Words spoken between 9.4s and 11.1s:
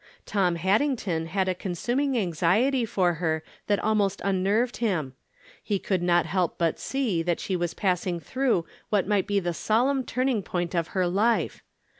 solemn turning point of her